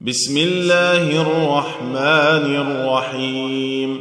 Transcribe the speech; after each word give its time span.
بسم 0.00 0.36
الله 0.36 1.22
الرحمن 1.22 2.56
الرحيم. 2.56 4.00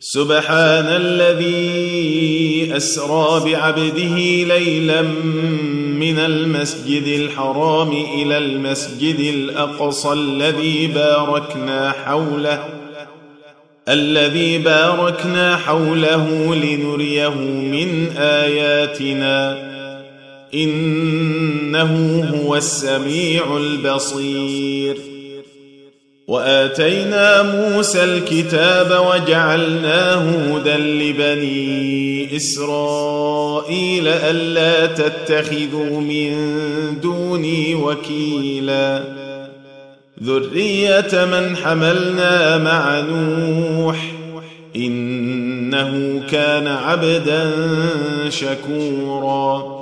سبحان 0.00 0.86
الذي 0.86 2.76
أسرى 2.76 3.52
بعبده 3.52 4.16
ليلا 4.56 5.02
من 5.96 6.18
المسجد 6.18 7.06
الحرام 7.06 7.88
إلى 7.88 8.38
المسجد 8.38 9.20
الأقصى 9.20 10.12
الذي 10.12 10.86
باركنا 10.86 11.90
حوله 11.90 12.64
الذي 13.88 14.58
باركنا 14.58 15.56
حوله 15.56 16.54
لنريه 16.54 17.34
من 17.74 18.16
آياتنا. 18.16 19.71
إنه 20.54 22.24
هو 22.34 22.56
السميع 22.56 23.56
البصير. 23.56 24.96
وآتينا 26.28 27.42
موسى 27.42 28.04
الكتاب 28.04 29.04
وجعلناه 29.06 30.56
هدى 30.56 30.74
لبني 30.74 32.36
إسرائيل 32.36 34.08
ألا 34.08 34.86
تتخذوا 34.86 36.00
من 36.00 36.32
دوني 37.02 37.74
وكيلا. 37.74 39.04
ذرية 40.22 41.24
من 41.24 41.56
حملنا 41.56 42.58
مع 42.58 43.00
نوح 43.00 44.12
إنه 44.76 46.22
كان 46.30 46.66
عبدا 46.66 47.50
شكورا. 48.28 49.81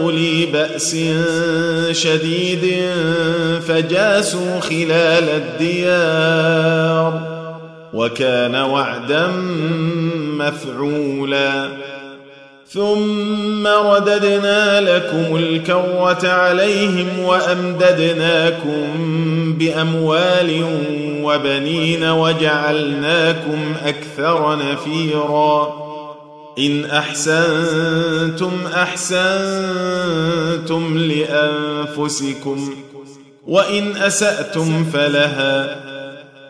أولي 0.00 0.46
بأس 0.46 0.96
شديد 1.92 2.80
فجاسوا 3.68 4.60
خلال 4.60 5.28
الديار 5.28 7.20
وكان 7.94 8.54
وعدا 8.54 9.26
مفعولا. 10.38 11.68
ثم 12.70 13.66
رددنا 13.66 14.80
لكم 14.80 15.36
الكرة 15.36 16.28
عليهم 16.28 17.18
وأمددناكم 17.18 18.82
بأموال 19.58 20.64
وبنين 21.22 22.04
وجعلناكم 22.04 23.74
أكثر 23.84 24.56
نفيرا. 24.56 25.87
إن 26.58 26.84
أحسنتم 26.84 28.52
أحسنتم 28.74 30.18
لأنفسكم 30.98 32.74
وإن 33.46 33.96
أسأتم 33.96 34.84
فلها 34.84 35.88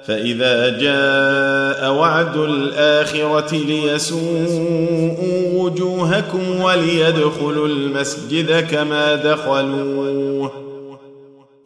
فإذا 0.06 0.68
جاء 0.78 1.92
وعد 1.92 2.36
الآخرة 2.36 3.54
ليسوءوا 3.54 5.14
وجوهكم 5.52 6.60
وليدخلوا 6.60 7.68
المسجد 7.68 8.66
كما 8.70 9.14
دخلوه. 9.14 10.67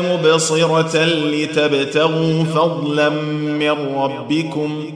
مبصرة 0.00 1.04
لتبتغوا 1.04 2.44
فضلا 2.44 3.08
من 3.08 3.94
ربكم 3.96 4.92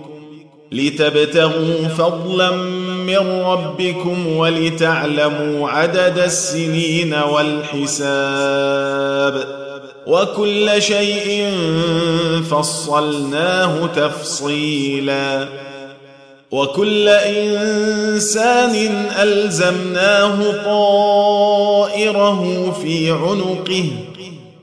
لتبتغوا 0.72 1.88
فضلا 1.98 2.50
من 3.06 3.42
ربكم 3.42 4.26
ولتعلموا 4.36 5.68
عدد 5.70 6.18
السنين 6.18 7.14
والحساب. 7.14 8.14
وكل 10.06 10.82
شيء 10.82 11.50
فصلناه 12.50 13.86
تفصيلا. 13.86 15.48
وكل 16.50 17.08
إنسان 17.08 18.74
ألزمناه 19.22 20.64
طائره 20.64 22.42
في 22.82 23.10
عنقه 23.10 23.90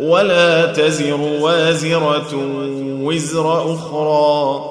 ولا 0.00 0.66
تزر 0.66 1.20
وازرة 1.20 2.34
وزر 3.02 3.74
أخرى 3.74 4.64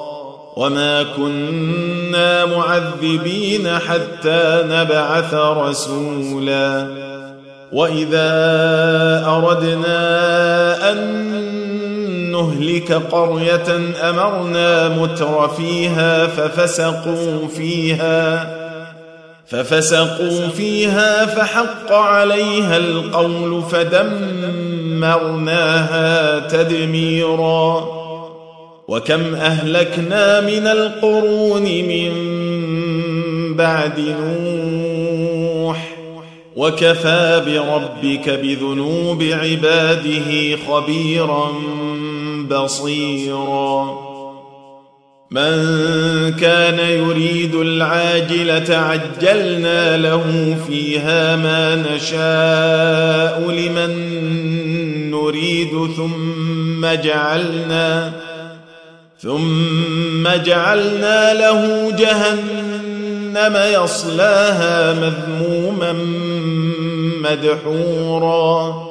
وما 0.56 1.02
كنا 1.16 2.44
معذبين 2.44 3.78
حتى 3.78 4.62
نبعث 4.64 5.34
رسولا 5.34 6.88
وإذا 7.72 8.28
أردنا 9.26 10.92
أن 10.92 11.28
نهلك 12.32 12.92
قرية 12.92 13.80
أمرنا 14.10 14.88
متر 14.88 15.48
فيها 15.48 16.26
ففسقوا 16.26 17.48
فيها 17.56 18.58
ففسقوا 19.46 20.48
فيها 20.48 21.26
فحق 21.26 21.92
عليها 21.92 22.76
القول 22.76 23.62
فدمرناها 23.62 24.37
دمرناها 24.98 26.38
تدميرا. 26.48 27.88
وكم 28.88 29.34
أهلكنا 29.34 30.40
من 30.40 30.66
القرون 30.66 31.62
من 31.62 32.12
بعد 33.56 34.00
نوح. 34.00 35.88
وكفى 36.56 37.42
بربك 37.46 38.30
بذنوب 38.30 39.22
عباده 39.22 40.56
خبيرا 40.68 41.52
بصيرا. 42.50 44.08
من 45.30 45.52
كان 46.40 46.78
يريد 46.78 47.54
العاجلة 47.54 48.76
عجلنا 48.76 49.96
له 49.96 50.56
فيها 50.68 51.36
ما 51.36 51.76
نشاء 51.76 53.50
لمن 53.50 54.18
نريد 55.28 55.90
ثم 55.96 56.86
جعلنا 56.86 58.12
ثم 59.22 60.28
جعلنا 60.44 61.34
له 61.34 61.92
جهنم 61.98 63.56
يصلاها 63.82 64.92
مذموما 64.92 65.92
مدحورا. 67.22 68.88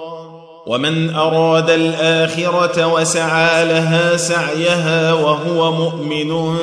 ومن 0.67 1.15
أراد 1.15 1.69
الآخرة 1.69 2.87
وسعى 2.87 3.65
لها 3.65 4.17
سعيها 4.17 5.13
وهو 5.13 5.71
مؤمن 5.71 6.55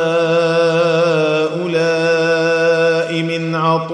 من 3.21 3.55
عطاء 3.55 3.91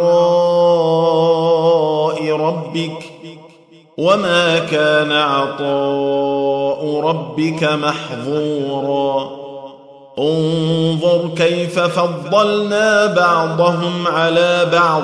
ربك. 2.31 3.03
وما 3.97 4.59
كان 4.59 5.11
عطاء 5.11 7.01
ربك 7.03 7.63
محظورا. 7.63 9.29
انظر 10.19 11.29
كيف 11.37 11.79
فضلنا 11.79 13.05
بعضهم 13.05 14.07
على 14.07 14.69
بعض. 14.71 15.03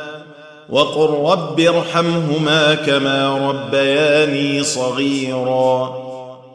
وقل 0.71 1.31
رب 1.31 1.59
ارحمهما 1.59 2.75
كما 2.75 3.49
ربياني 3.49 4.63
صغيرا. 4.63 5.95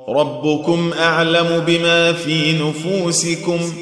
ربكم 0.08 0.92
أعلم 1.00 1.62
بما 1.66 2.12
في 2.12 2.52
نفوسكم. 2.52 3.72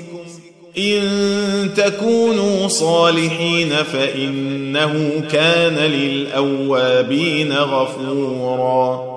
إن 0.79 1.71
تكونوا 1.77 2.69
صالحين 2.69 3.71
فإنه 3.93 5.23
كان 5.33 5.77
للأوابين 5.77 7.53
غفورا. 7.53 9.15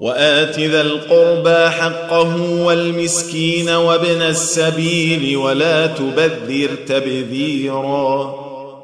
وآت 0.00 0.60
ذا 0.60 0.80
القربى 0.80 1.70
حقه 1.70 2.62
والمسكين 2.64 3.70
وابن 3.70 4.22
السبيل 4.22 5.36
ولا 5.36 5.86
تبذر 5.86 6.68
تبذيرا. 6.88 8.43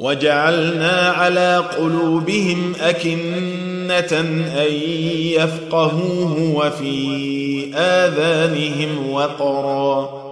وجعلنا 0.00 1.14
على 1.16 1.64
قلوبهم 1.78 2.72
أكنة 2.80 4.20
أن 4.60 4.72
يفقهوه 5.12 6.54
وفي 6.54 7.70
آذانهم 7.74 9.12
وقرا. 9.12 10.26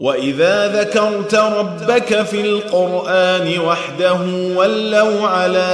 وإذا 0.00 0.80
ذكرت 0.80 1.34
ربك 1.34 2.22
في 2.22 2.40
القرآن 2.40 3.58
وحده 3.58 4.18
ولوا 4.56 5.28
على 5.28 5.68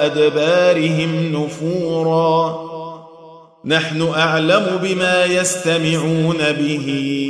أدبارهم 0.00 1.32
نفورا. 1.32 2.70
نحن 3.64 4.12
أعلم 4.16 4.66
بما 4.82 5.24
يستمعون 5.24 6.38
به. 6.38 7.29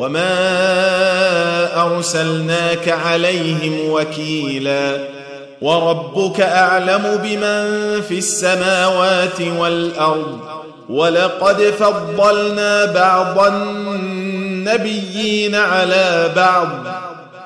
وما 0.00 1.82
ارسلناك 1.82 2.88
عليهم 2.88 3.90
وكيلا 3.90 4.98
وربك 5.62 6.40
اعلم 6.40 7.20
بمن 7.22 8.00
في 8.08 8.18
السماوات 8.18 9.40
والارض 9.58 10.38
ولقد 10.88 11.62
فضلنا 11.62 12.84
بعض 12.84 13.46
النبيين 13.52 15.54
على 15.54 16.32
بعض 16.36 16.68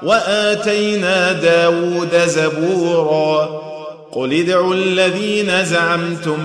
واتينا 0.03 1.33
داود 1.33 2.17
زبورا 2.27 3.61
قل 4.13 4.33
ادعوا 4.33 4.75
الذين 4.75 5.65
زعمتم 5.65 6.39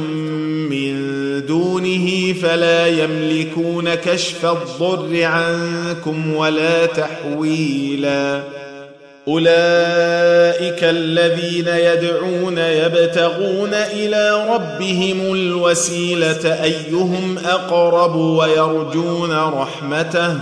دونه 1.47 2.33
فلا 2.33 2.87
يملكون 2.87 3.95
كشف 3.95 4.45
الضر 4.45 5.23
عنكم 5.23 6.35
ولا 6.35 6.85
تحويلا. 6.85 8.43
أولئك 9.27 10.83
الذين 10.83 11.67
يدعون 11.67 12.57
يبتغون 12.57 13.73
إلى 13.73 14.47
ربهم 14.53 15.33
الوسيلة 15.33 16.63
أيهم 16.63 17.37
أقرب 17.45 18.15
ويرجون 18.15 19.31
رحمته 19.31 20.37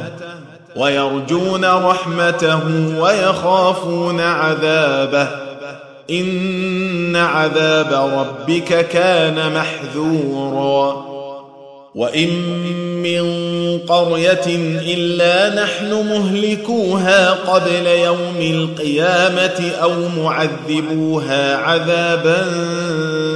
ويرجون 0.76 1.66
رحمته 1.66 2.60
ويخافون 3.00 4.20
عذابه. 4.22 5.47
إن 6.10 7.16
عذاب 7.16 8.10
ربك 8.20 8.88
كان 8.88 9.54
محذورا. 9.54 11.08
وإن 11.96 12.30
من 13.04 13.24
قرية 13.80 14.46
إلا 14.94 15.64
نحن 15.64 15.94
مهلكوها 15.94 17.32
قبل 17.32 17.88
يوم 17.88 18.38
القيامة 18.42 19.72
أو 19.82 19.94
معذبوها 20.18 21.58
عذابا 21.58 22.46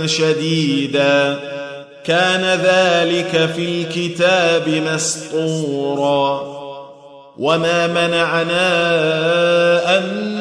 شديدا. 0.06 1.40
كان 2.04 2.60
ذلك 2.60 3.50
في 3.56 3.66
الكتاب 3.66 4.70
مسطورا. 4.94 6.52
وما 7.38 7.88
منعنا 7.88 8.78
أن 9.98 10.41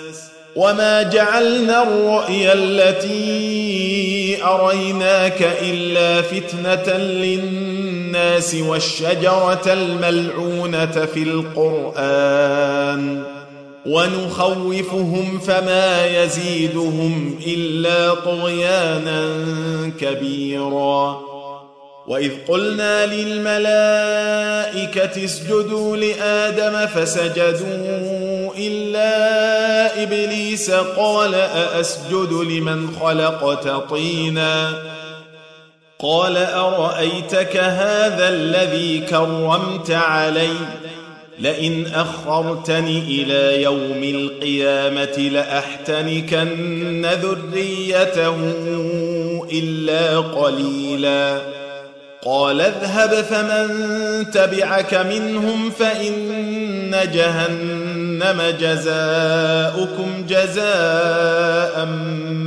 وما 0.55 1.03
جعلنا 1.03 1.83
الرؤيا 1.83 2.53
التي 2.53 4.37
اريناك 4.43 5.41
الا 5.61 6.21
فتنه 6.21 6.97
للناس 6.97 8.55
والشجره 8.55 9.73
الملعونه 9.73 11.05
في 11.13 11.23
القران 11.23 13.23
ونخوفهم 13.85 15.39
فما 15.39 16.05
يزيدهم 16.05 17.39
الا 17.47 18.13
طغيانا 18.13 19.27
كبيرا 19.99 21.21
واذ 22.07 22.31
قلنا 22.47 23.05
للملائكه 23.05 23.65
اسجدوا 25.25 25.97
لادم 25.97 26.85
فسجدوا 26.87 28.10
إلا 28.67 30.03
إبليس 30.03 30.71
قال 30.71 31.35
أأسجد 31.35 32.31
لمن 32.31 32.95
خلقت 33.01 33.67
طينا 33.89 34.83
قال 35.99 36.37
أرأيتك 36.37 37.57
هذا 37.57 38.29
الذي 38.29 38.99
كرمت 38.99 39.91
علي؟ 39.91 40.53
لئن 41.39 41.85
أخرتني 41.95 42.99
إلى 42.99 43.63
يوم 43.63 44.03
القيامة 44.03 45.29
لأحتنكن 45.31 47.05
ذريته 47.05 48.35
إلا 49.51 50.19
قليلا. 50.19 51.41
قال 52.25 52.61
اذهب 52.61 53.09
فمن 53.09 53.67
تبعك 54.31 54.93
منهم 54.93 55.69
فإن 55.69 56.91
جهنم 57.13 57.90
جزاؤكم 58.59 60.25
جزاء 60.29 61.85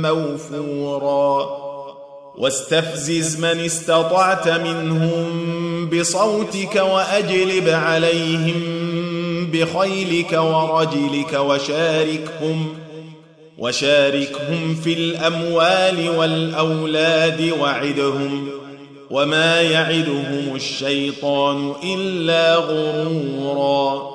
موفورا. 0.01 1.65
واستفزز 2.37 3.39
من 3.39 3.59
استطعت 3.59 4.47
منهم 4.47 5.89
بصوتك 5.89 6.75
وأجلب 6.75 7.69
عليهم 7.69 8.61
بخيلك 9.51 10.33
ورجلك 10.33 11.33
وشاركهم 11.33 12.67
وشاركهم 13.57 14.75
في 14.83 14.93
الأموال 14.93 16.09
والأولاد 16.09 17.53
وعدهم 17.59 18.49
وما 19.11 19.61
يعدهم 19.61 20.55
الشيطان 20.55 21.73
إلا 21.83 22.55
غرورا. 22.55 24.14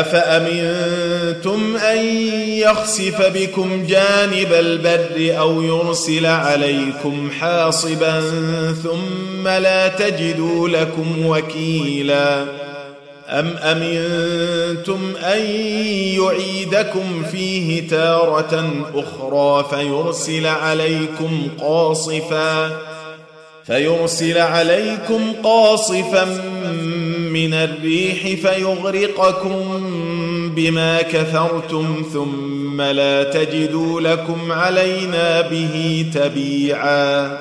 أفأمنتم 0.00 1.76
أن 1.76 1.98
يخسف 2.48 3.22
بكم 3.34 3.86
جانب 3.86 4.52
البر 4.52 5.38
أو 5.38 5.62
يرسل 5.62 6.26
عليكم 6.26 7.30
حاصبا 7.40 8.20
ثم 8.82 9.48
لا 9.48 9.88
تجدوا 9.88 10.68
لكم 10.68 11.26
وكيلا؟ 11.26 12.44
أم 13.28 13.56
أمنتم 13.56 15.12
أن 15.16 15.40
يعيدكم 16.14 17.22
فيه 17.32 17.88
تارة 17.88 18.84
أخرى 18.94 19.66
فيرسل 19.70 20.46
عليكم 20.46 21.48
قاصفا 21.60 22.78
فيرسل 23.66 24.38
عليكم 24.38 25.32
قاصفا 25.44 26.40
من 27.32 27.54
الريح 27.54 28.22
فيغرقكم 28.22 29.82
بما 30.56 31.02
كفرتم 31.02 32.02
ثم 32.12 32.82
لا 32.82 33.22
تجدوا 33.22 34.00
لكم 34.00 34.52
علينا 34.52 35.40
به 35.40 36.06
تبيعا. 36.14 37.38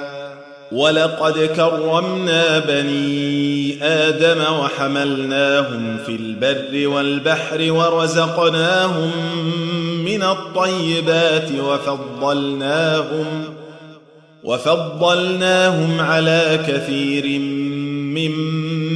ولقد 0.71 1.39
كرمنا 1.55 2.59
بني 2.59 3.83
آدم 3.83 4.53
وحملناهم 4.53 5.97
في 6.05 6.15
البر 6.15 6.87
والبحر 6.87 7.71
ورزقناهم 7.71 9.11
من 10.05 10.23
الطيبات 10.23 11.49
وفضلناهم 11.59 13.25
وفضلناهم 14.43 15.99
على 15.99 16.59
كثير 16.67 17.39
ممن 17.39 18.74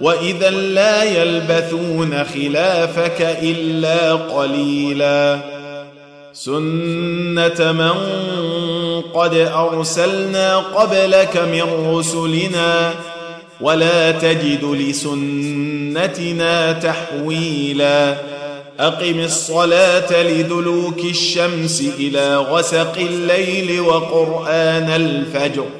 واذا 0.00 0.50
لا 0.50 1.04
يلبثون 1.04 2.24
خلافك 2.24 3.38
الا 3.42 4.12
قليلا 4.12 5.40
سنه 6.32 7.72
من 7.72 7.92
قد 9.14 9.34
ارسلنا 9.34 10.56
قبلك 10.56 11.36
من 11.36 11.94
رسلنا 11.96 12.94
ولا 13.60 14.10
تجد 14.10 14.64
لسنتنا 14.64 15.52
تحويلا 16.72 18.16
اقم 18.80 19.20
الصلاه 19.20 20.22
لدلوك 20.22 20.98
الشمس 21.04 21.84
إلى 21.98 22.36
غسق 22.36 22.96
الليل 22.96 23.80
وقران 23.80 24.90
الفجر 24.90 25.79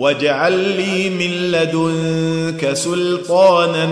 واجعل 0.00 0.52
لي 0.52 1.10
من 1.10 1.30
لدنك 1.52 2.72
سلطانا 2.72 3.86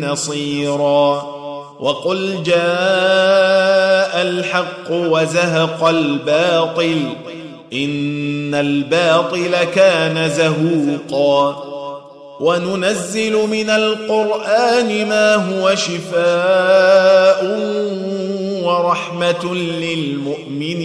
نصيرا. 0.00 1.34
وقل 1.80 2.42
جاء 2.42 4.22
الحق 4.22 4.90
وزهق 4.90 5.84
الباطل 5.84 7.00
إن 7.72 8.54
الباطل 8.54 9.64
كان 9.64 10.30
زهوقا. 10.30 11.64
وننزل 12.40 13.32
من 13.32 13.70
القرآن 13.70 15.08
ما 15.08 15.34
هو 15.34 15.74
شفاء 15.74 17.44
ورحمة 18.64 19.54
للمؤمنين. 19.54 20.84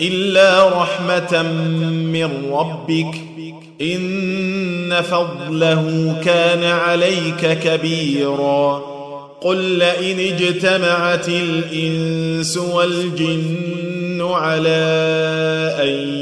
إلا 0.00 0.68
رحمة 0.68 1.42
من 2.12 2.52
ربك 2.52 3.14
إن 3.82 5.02
فضله 5.02 6.16
كان 6.24 6.64
عليك 6.64 7.58
كبيرا. 7.58 8.96
قل 9.40 9.56
لئن 9.56 10.20
اجتمعت 10.20 11.28
الإنس 11.28 12.56
والجن 12.56 14.22
على 14.22 14.80
أن 15.80 16.18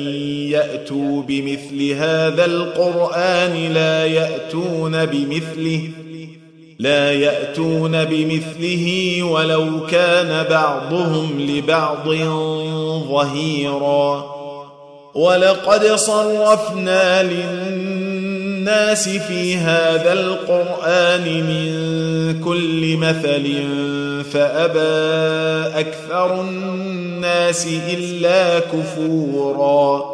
يأتوا 0.51 1.23
بمثل 1.23 1.91
هذا 1.91 2.45
القرآن 2.45 3.73
لا 3.73 4.07
يأتون 4.07 5.05
بمثله. 5.05 5.91
لا 6.79 7.13
يأتون 7.13 8.05
بمثله 8.05 9.19
ولو 9.23 9.87
كان 9.87 10.45
بعضهم 10.51 11.41
لبعض 11.41 12.09
ظهيرا. 13.09 14.35
ولقد 15.15 15.87
صرفنا 15.87 17.23
للناس 17.23 19.09
في 19.09 19.57
هذا 19.57 20.13
القرآن 20.13 21.23
من 21.25 21.75
كل 22.45 22.97
مثل 22.97 23.65
فأبى 24.33 25.79
أكثر 25.81 26.41
الناس 26.41 27.67
إلا 27.67 28.59
كفورا. 28.59 30.13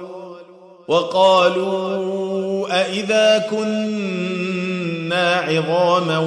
وقالوا 0.91 2.67
أإذا 2.81 3.45
كنا 3.49 5.35
عظاما 5.35 6.17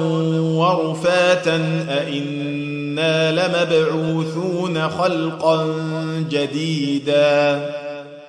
ورفاتا 0.41 1.85
أإنا 1.89 3.31
لمبعوثون 3.31 4.89
خلقا 4.89 5.67
جديدا 6.29 7.69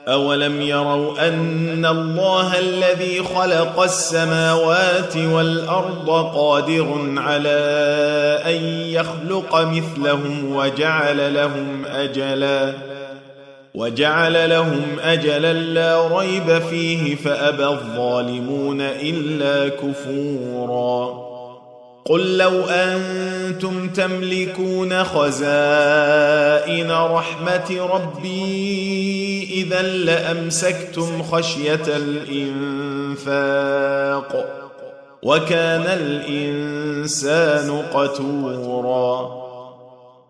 أولم 0.09 0.63
يروا 0.63 1.29
أن 1.29 1.87
الله 1.87 2.59
الذي 2.59 3.23
خلق 3.23 3.83
السماوات 3.83 5.17
والأرض 5.17 6.11
قادر 6.35 7.15
على 7.17 7.59
أن 8.47 8.65
يخلق 8.89 9.61
مثلهم 9.61 10.57
وجعل 10.57 11.35
لهم 11.35 11.85
أجلاً 11.87 12.96
وجعل 13.77 14.51
لهم 14.51 14.83
أجلا 15.03 15.53
لا 15.53 16.19
ريب 16.19 16.59
فيه 16.71 17.17
فأبى 17.17 17.67
الظالمون 17.67 18.81
إلا 18.81 19.69
كفورا. 19.69 21.27
قل 22.05 22.37
لو 22.39 22.65
أنتم 22.65 23.89
تملكون 23.89 25.05
خزائن 25.05 26.91
رحمة 26.91 27.89
ربي 27.93 29.49
إذا 29.53 29.83
لأمسكتم 29.83 31.23
خشية 31.23 31.83
الإنفاق 33.27 33.37
وكان 35.23 35.83
الإنسان 35.87 37.83
قتورا. 37.95 39.46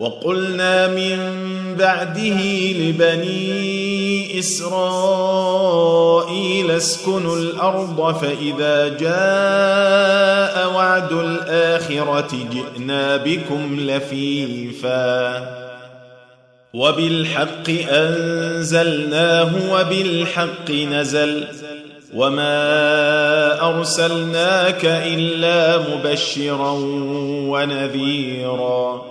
وقلنا 0.00 0.86
من 0.86 1.18
بعده 1.78 2.42
لبني 2.72 4.38
إسرائيل 4.38 4.80
اسكنوا 6.70 7.36
الأرض 7.36 8.16
فإذا 8.16 8.88
جاء 8.88 10.72
وعد 10.74 11.12
الآخرة 11.12 12.28
جئنا 12.52 13.16
بكم 13.16 13.80
لفيفا. 13.80 15.46
وبالحق 16.74 17.70
أنزلناه 17.88 19.52
وبالحق 19.72 20.70
نزل. 20.70 21.44
وما 22.14 23.68
أرسلناك 23.68 24.84
إلا 24.84 25.78
مبشرا 25.78 26.70
ونذيرا. 27.50 29.09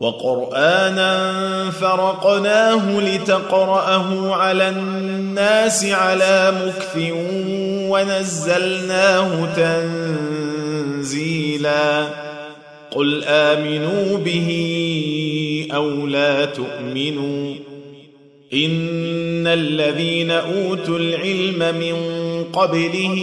وقرآنا 0.00 1.34
فرقناه 1.70 3.00
لتقرأه 3.00 4.34
على 4.34 4.68
الناس 4.68 5.84
على 5.84 6.52
مكث 6.66 6.98
ونزلناه 7.90 9.54
تنزيلا. 10.96 12.06
قل 12.90 13.24
آمنوا 13.24 14.18
به 14.18 14.50
أو 15.74 16.06
لا 16.06 16.44
تؤمنوا. 16.44 17.54
إن 18.54 19.46
الذين 19.46 20.30
أوتوا 20.30 20.98
العلم 20.98 21.74
من 21.80 21.96
قبله 22.52 23.22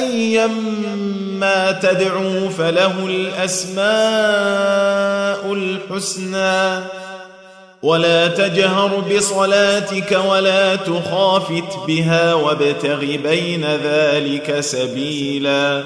ايما 0.00 0.46
ما 1.38 1.72
تدعو 1.72 2.48
فله 2.48 3.06
الأسماء 3.06 3.82
الحسنى. 5.52 6.84
ولا 7.82 8.28
تجهر 8.28 9.00
بصلاتك 9.00 10.20
ولا 10.28 10.76
تخافت 10.76 11.86
بها 11.86 12.34
وابتغ 12.34 13.00
بين 13.00 13.64
ذلك 13.64 14.60
سبيلا. 14.60 15.84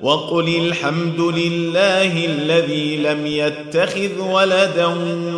وقل 0.00 0.48
الحمد 0.56 1.20
لله 1.20 2.24
الذي 2.26 2.96
لم 2.96 3.26
يتخذ 3.26 4.20
ولدا 4.20 4.86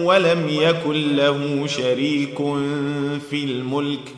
ولم 0.04 0.48
يكن 0.48 1.16
له 1.16 1.66
شريك 1.66 2.36
في 3.30 3.44
الملك. 3.44 4.17